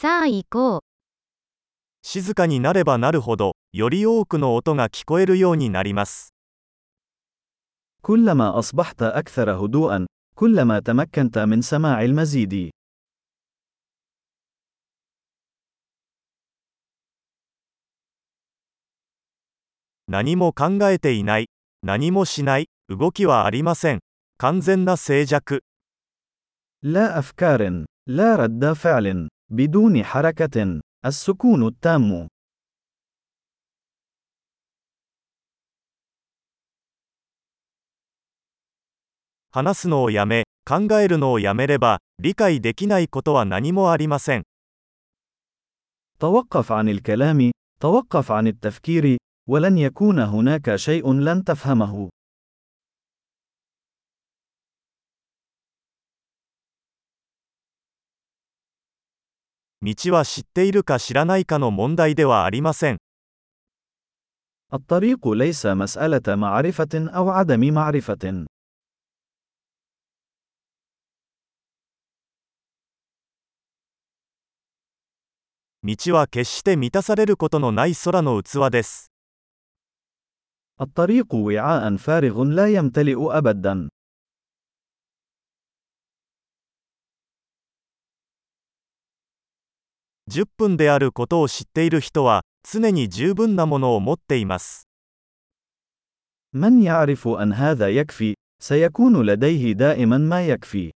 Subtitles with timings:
[0.00, 0.81] さあ行こう。
[2.01, 6.33] 静かになればなるほど、より多くの音が聞こえるようになります。
[8.01, 12.71] كلما أصبحت أكثر هدوءا، كلما تمكنت من سماع المزيد.
[20.07, 21.47] 何も考えていない、
[21.83, 23.99] 何もしない、動きはありません。
[24.37, 25.61] 完全な静寂。
[26.83, 32.28] لا أفكار، لا رد فعل، بدون حركة، السكون التام.
[39.50, 44.42] 話すのをやめ、考えるのをやめれば、理解できないことは何もありません。
[46.18, 49.16] توقف عن الكلام، توقف عن التفكير،
[49.48, 52.08] ولن يكون هناك شيء لن تفهمه.
[59.82, 62.96] 道は知っているか知らないかの問題ではありません。
[64.72, 68.46] الطريق ليس مسألة معرفة أو عدم معرفة.
[75.84, 79.12] 道は決して満たされることのない空の器です。
[80.80, 83.88] الطريق وعاء فارغ لا يمتلئ أبدا.
[90.30, 94.88] 10分であることを知っている人は、常に十分なものを持っています。
[96.52, 100.92] من يعرف أن هذا يكفي، سيكون لديه دائما ما يكفي.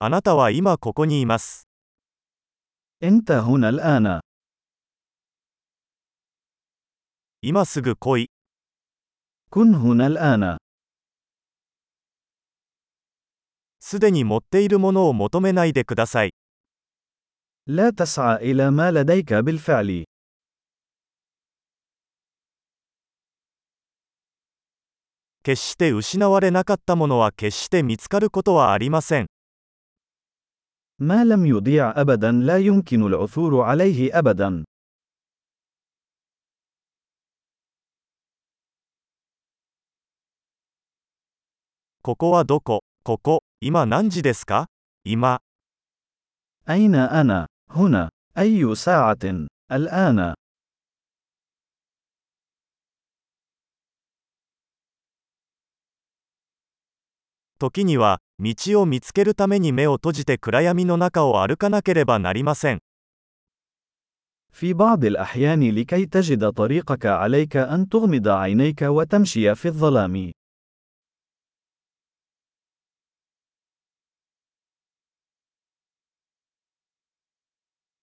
[0.00, 1.66] あなたは今ここにいます。
[3.02, 4.20] أنت هنا الآن.
[7.42, 8.30] 今すぐ来い。
[9.50, 10.58] كن هنا الآن.
[13.92, 16.34] すでに持っているものを求めないでください。
[17.66, 20.04] لا تسعى إلى ما لديك بالفعل.
[25.42, 29.26] 決して失われなかったものは決して見つかることはありません。
[30.98, 34.64] ما لم يضيع أبدا لا يمكن العثور عليه أبدا.
[42.02, 44.66] ここはどこ ここ、今何時ですか
[45.04, 45.40] 今、
[46.68, 48.10] أين أنا؟ هنا.
[48.38, 50.34] أي ساعة؟ الآن.
[57.58, 62.80] 時には、道を見つけるために目を閉じて暗闇の中を歩かなければなりません。
[64.52, 70.32] في بعض الأحيان لكي تجد طريقك عليك أن تغمض عينيك وتمشي في الظلام.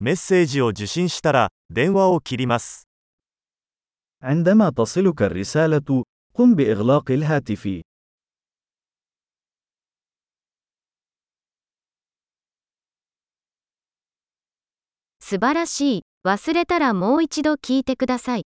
[0.00, 2.88] メッセージを受信したら、電話を切ります。
[4.20, 7.82] عندما تصلك الرسالة، قم بإغلاق الهاتف.
[15.20, 16.02] 素晴らしい。
[16.26, 18.44] 忘れたらもう一度聞いてください。